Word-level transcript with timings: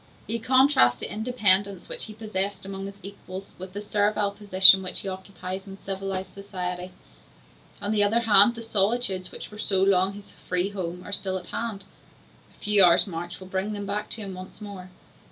He 0.25 0.39
contrasts 0.39 0.99
the 0.99 1.13
independence 1.13 1.87
which 1.87 2.05
he 2.05 2.13
possessed 2.15 2.65
amongst 2.65 2.85
his 2.87 2.99
equals 3.03 3.53
with 3.59 3.73
the 3.73 3.83
servile 3.83 4.31
position 4.31 4.81
which 4.81 5.01
he 5.01 5.07
occupies 5.07 5.67
in 5.67 5.77
civilized 5.77 6.33
society. 6.33 6.89
On 7.83 7.91
the 7.91 8.03
other 8.03 8.21
hand, 8.21 8.55
the 8.55 8.63
solitudes 8.63 9.31
which 9.31 9.51
were 9.51 9.59
so 9.59 9.83
long 9.83 10.13
his 10.13 10.31
free 10.31 10.69
home 10.69 11.03
are 11.05 11.13
still 11.13 11.37
at 11.37 11.45
hand; 11.53 11.83
a 12.49 12.57
few 12.59 12.83
hours' 12.83 13.05
march 13.05 13.39
will 13.39 13.45
bring 13.45 13.75
him 13.75 13.85
back 13.85 14.09
to 14.09 14.21
them 14.21 14.33
once 14.33 14.59
more. 14.59 14.89